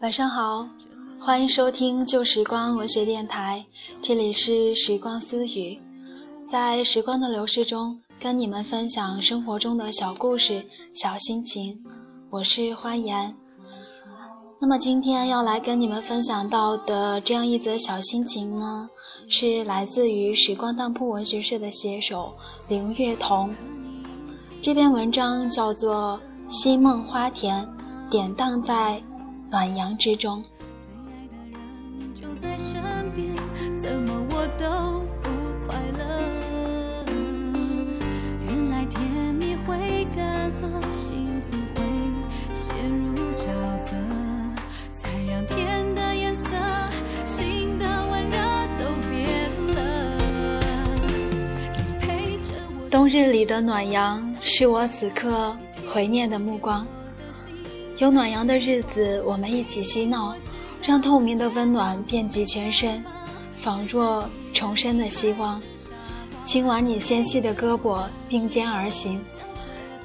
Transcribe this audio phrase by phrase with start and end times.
[0.00, 0.66] 晚上好，
[1.20, 3.66] 欢迎收听旧时光文学电台，
[4.00, 5.78] 这里是时光私语，
[6.46, 11.84] 在时光的流逝中，跟你们分享生活中的小故事、小心情。
[12.30, 13.36] 我是花颜。
[14.58, 18.88] 那么今天要来跟你们分享到的这样一则小心情呢，
[19.28, 22.32] 是来自于时光当铺文学社的写手
[22.68, 23.54] 林月彤。
[24.62, 26.18] 这篇文章叫做
[26.50, 27.62] 《西梦花田》，
[28.10, 29.02] 典当在。
[29.50, 30.40] 暖阳之中。
[52.88, 55.56] 冬日里的暖阳，是我此刻
[55.88, 56.86] 回念的目光。
[58.00, 60.34] 有暖阳的日子，我们一起嬉闹，
[60.82, 63.04] 让透明的温暖遍及全身，
[63.58, 65.60] 仿若重生的希望。
[66.42, 69.20] 亲挽你纤细的胳膊，并肩而行。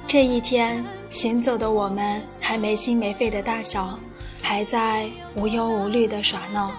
[0.06, 3.98] 这一天，行走的我们还没心没肺的大小，
[4.42, 6.70] 还在无忧无虑的耍闹。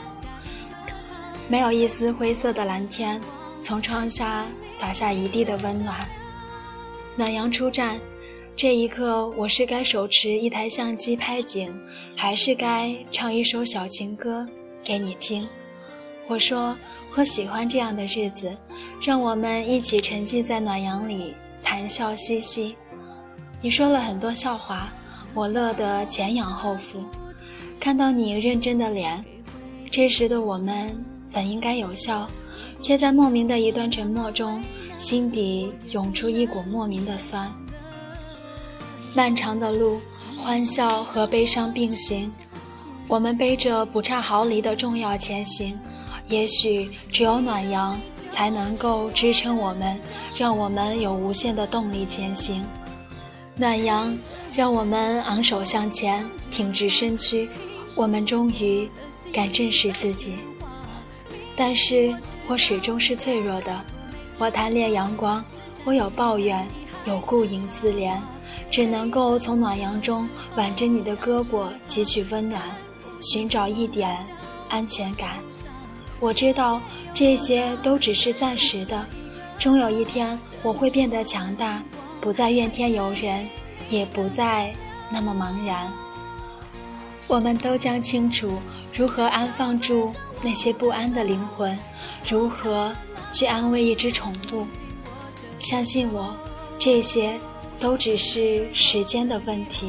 [1.48, 3.20] 没有一丝灰色的蓝天，
[3.64, 4.46] 从窗下
[4.78, 5.98] 洒下一地的温暖。
[7.16, 8.00] 暖阳出站。
[8.58, 11.72] 这一刻，我是该手持一台相机拍景，
[12.16, 14.48] 还是该唱一首小情歌
[14.84, 15.48] 给你听？
[16.28, 16.76] 我说，
[17.16, 18.58] 我喜欢这样的日子，
[19.00, 22.76] 让我们一起沉浸在暖阳里，谈笑嬉戏。
[23.62, 24.92] 你说了很多笑话，
[25.36, 27.06] 我乐得前仰后俯。
[27.80, 29.24] 看到你认真的脸，
[29.92, 30.98] 这时的我们
[31.32, 32.28] 本应该有笑，
[32.82, 34.64] 却在莫名的一段沉默中，
[34.98, 37.54] 心底涌出一股莫名的酸。
[39.14, 40.00] 漫长的路，
[40.38, 42.32] 欢笑和悲伤并行，
[43.08, 45.78] 我们背着不差毫厘的重要前行。
[46.28, 47.98] 也许只有暖阳
[48.30, 50.00] 才能够支撑我们，
[50.36, 52.64] 让我们有无限的动力前行。
[53.56, 54.16] 暖阳
[54.54, 57.50] 让我们昂首向前，挺直身躯，
[57.96, 58.88] 我们终于
[59.34, 60.36] 敢正视自己。
[61.56, 62.16] 但是
[62.48, 63.82] 我始终是脆弱的，
[64.38, 65.44] 我贪恋阳光，
[65.86, 66.68] 我有抱怨，
[67.06, 68.16] 有顾影自怜。
[68.70, 72.62] 只能够从暖阳中挽着你的胳膊汲取温暖，
[73.22, 74.18] 寻找一点
[74.70, 75.38] 安全感。
[76.20, 76.82] 我知道
[77.14, 79.06] 这些都只是暂时的，
[79.58, 81.82] 终有一天我会变得强大，
[82.20, 83.48] 不再怨天尤人，
[83.90, 84.74] 也不再
[85.10, 85.92] 那么茫然。
[87.28, 88.60] 我们都将清楚
[88.94, 91.78] 如何安放住那些不安的灵魂，
[92.28, 92.92] 如何
[93.32, 94.66] 去安慰一只宠物。
[95.60, 96.36] 相信我，
[96.78, 97.40] 这些。
[97.80, 99.88] 都只是时间的问题。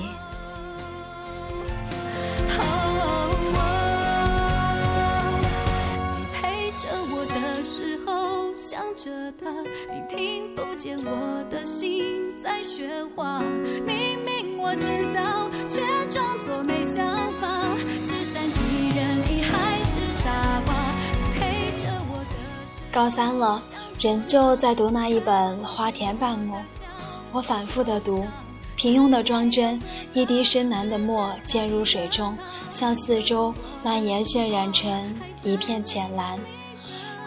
[6.16, 9.50] 你陪着我的时候想着他，
[9.92, 13.40] 你听不见我的心在喧哗。
[13.86, 17.48] 明明我知道，却装作没想法。
[18.00, 20.30] 是善体人意还是傻
[20.66, 20.74] 瓜？
[21.12, 22.30] 你陪着我的
[22.92, 23.62] 高三了，
[24.00, 26.56] 仍旧在读那一本《花田半亩》。
[27.32, 28.24] 我反复的读，
[28.74, 29.80] 平庸的装帧，
[30.14, 32.36] 一滴深蓝的墨溅入水中，
[32.70, 33.52] 向四周
[33.82, 36.38] 蔓延，渲染成一片浅蓝。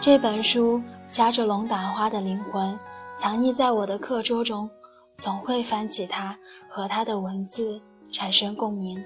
[0.00, 2.76] 这本书夹着龙胆花的灵魂，
[3.16, 4.68] 藏匿在我的课桌中，
[5.16, 6.36] 总会翻起它，
[6.68, 7.80] 和它的文字
[8.10, 9.02] 产生共鸣，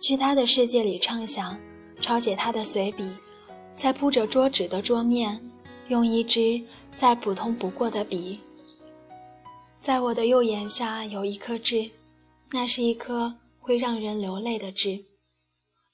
[0.00, 1.58] 去它的世界里畅想，
[2.00, 3.10] 抄写它的随笔，
[3.74, 5.40] 在铺着桌纸的桌面，
[5.88, 6.62] 用一支
[6.94, 8.38] 再普通不过的笔。
[9.82, 11.90] 在我的右眼下有一颗痣，
[12.52, 15.04] 那是一颗会让人流泪的痣。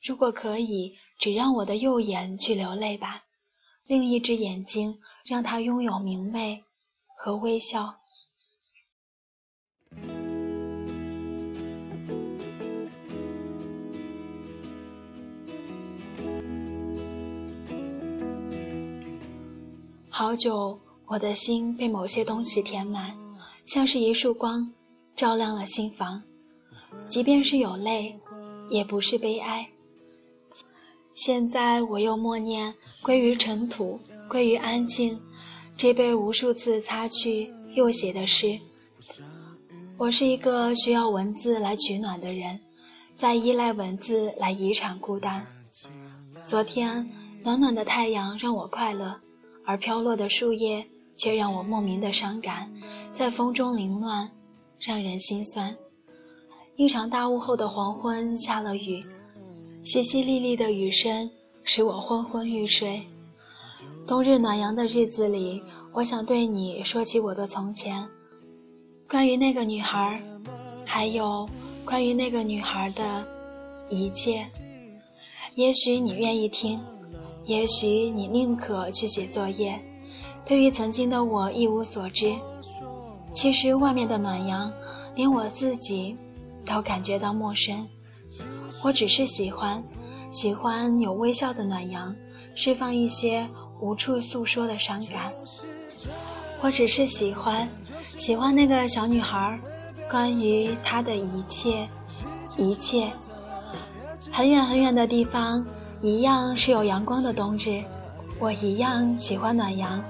[0.02, 3.24] 如果可以，只让我的右眼去流泪吧，
[3.86, 6.62] 另一只眼睛让它拥有明媚
[7.16, 7.94] 和微笑。
[20.10, 23.27] 好久，我的心被某些东西填满。
[23.68, 24.72] 像是一束光，
[25.14, 26.22] 照亮了心房。
[27.06, 28.18] 即便是有泪，
[28.70, 29.68] 也不是悲哀。
[31.12, 32.72] 现在我又默念
[33.02, 35.20] 归于尘土，归于安静，
[35.76, 38.58] 这被无数次擦去又写的诗。
[39.98, 42.60] 我是一个需要文字来取暖的人，
[43.14, 45.46] 在依赖文字来遗产孤单。
[46.46, 47.06] 昨天，
[47.44, 49.20] 暖暖的太阳让我快乐，
[49.66, 50.86] 而飘落的树叶。
[51.18, 52.72] 却让我莫名的伤感，
[53.12, 54.30] 在风中凌乱，
[54.78, 55.76] 让人心酸。
[56.76, 59.04] 一场大雾后的黄昏，下了雨，
[59.82, 61.28] 淅淅沥沥的雨声
[61.64, 63.02] 使我昏昏欲睡。
[64.06, 65.62] 冬日暖阳的日子里，
[65.92, 68.06] 我想对你说起我的从前，
[69.08, 70.22] 关于那个女孩，
[70.84, 71.48] 还有
[71.84, 73.26] 关于那个女孩的
[73.88, 74.46] 一切。
[75.56, 76.80] 也许你愿意听，
[77.44, 79.78] 也许你宁可去写作业。
[80.46, 82.34] 对于曾经的我一无所知。
[83.38, 84.68] 其实外面的暖阳，
[85.14, 86.16] 连我自己
[86.66, 87.86] 都感觉到陌生。
[88.82, 89.80] 我只是喜欢，
[90.32, 92.12] 喜欢有微笑的暖阳，
[92.56, 93.48] 释放一些。
[93.80, 95.32] 无处诉说的伤感，
[96.60, 97.68] 我只是喜欢，
[98.16, 99.56] 喜欢那个小女孩，
[100.10, 101.88] 关于她的一切，
[102.56, 103.12] 一切。
[104.32, 105.64] 很远很远的地方，
[106.02, 107.84] 一样是有阳光的冬日，
[108.40, 110.02] 我一样喜欢暖阳，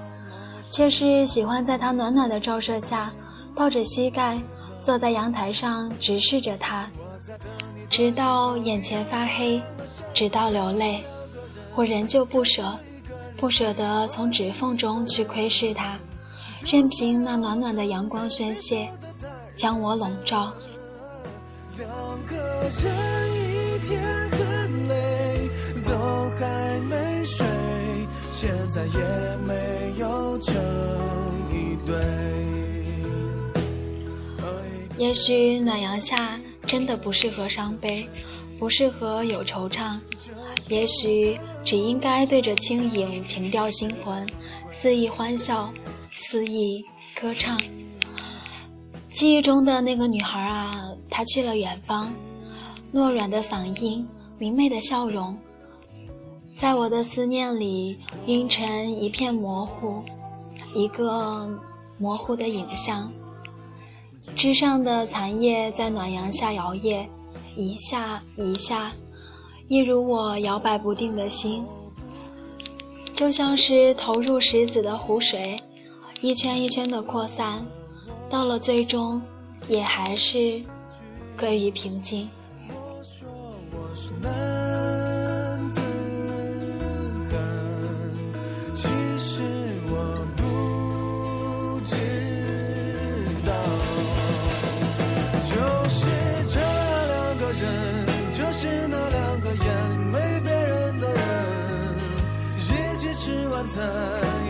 [0.69, 3.11] 却是喜欢在它暖暖的照射下，
[3.55, 4.39] 抱着膝盖
[4.81, 6.89] 坐在阳台上直视着它，
[7.89, 9.61] 直到眼前发黑，
[10.13, 11.03] 直到流泪，
[11.75, 12.77] 我仍旧不舍。
[13.37, 15.97] 不舍得从指缝中去窥视它，
[16.65, 18.91] 任凭那暖暖的阳光宣泄，
[19.55, 20.51] 将我笼罩。
[21.77, 21.89] 两
[22.25, 22.91] 个人
[23.31, 24.29] 一天
[28.41, 30.55] 现在也没有成
[31.51, 31.93] 一对。
[34.97, 38.07] 也许暖阳下真的不适合伤悲，
[38.57, 39.99] 不适合有惆怅。
[40.69, 44.25] 也许只应该对着轻影凭吊心魂，
[44.71, 45.69] 肆意欢笑，
[46.15, 46.81] 肆意
[47.19, 47.59] 歌唱。
[49.11, 52.09] 记忆中的那个女孩啊，她去了远方，
[52.93, 54.07] 糯软的嗓音，
[54.37, 55.37] 明媚的笑容，
[56.59, 60.03] 在我的思念里晕成一片模糊，
[60.75, 61.49] 一个
[61.97, 63.09] 模糊的影像。
[64.35, 67.05] 枝上的残叶在暖阳下摇曳，
[67.55, 68.91] 一下一下。
[69.69, 71.63] 一如我摇摆不定的心，
[73.13, 75.57] 就像是投入石子的湖水，
[76.19, 77.65] 一圈一圈的扩散，
[78.29, 79.21] 到了最终，
[79.69, 80.61] 也还是
[81.39, 82.27] 归于平静。
[82.67, 83.29] 我说
[83.71, 84.11] 我是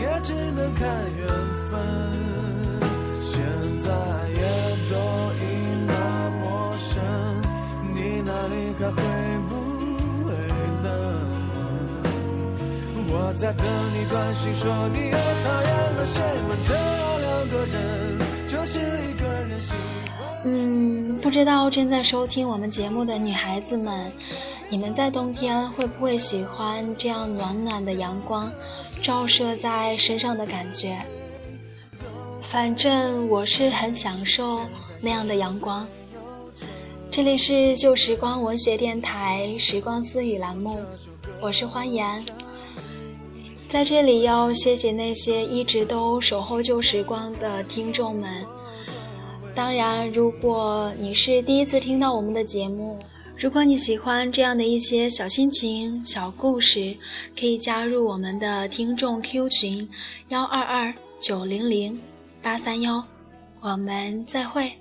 [0.00, 0.86] 也只能看
[1.16, 1.26] 缘
[1.70, 1.78] 分，
[3.20, 3.32] 现
[3.80, 3.88] 在
[4.28, 4.40] 也
[4.90, 4.94] 都
[5.36, 5.42] 已
[5.86, 5.92] 那
[6.40, 6.44] 陌
[6.76, 6.90] 生，
[7.94, 8.96] 你那里还会
[9.48, 9.52] 不
[10.24, 10.28] 会
[10.82, 10.88] 冷？
[13.12, 14.62] 我在等你短信说
[14.92, 16.16] 你又讨厌了什
[16.46, 16.48] 么？
[16.66, 16.80] 这样
[17.20, 17.74] 两个人
[18.48, 20.18] 就是一个人喜欢。
[20.44, 24.10] 嗯，不知道正在收听我们节目的女孩子们。
[24.70, 28.48] 你们在冬天会不会喜欢这样暖暖的阳光
[29.02, 30.96] 照射在身上的感觉？
[32.40, 34.60] 反正我是很享受
[35.00, 35.84] 那样的阳光。
[37.10, 40.78] 这里是旧时光文学电台时光私语栏目，
[41.40, 42.24] 我是欢颜。
[43.68, 48.46] 在这里要谢谢那些一直都守候旧时光的听众们。
[49.52, 52.96] 当然，如果你是第一次听到我们的节目。
[53.40, 56.94] 如果你喜欢这样的一些小心情、小故事，
[57.34, 59.88] 可以加入我们的听众 Q 群：
[60.28, 61.98] 幺二二九零零
[62.42, 63.02] 八三幺。
[63.60, 64.79] 我们再会。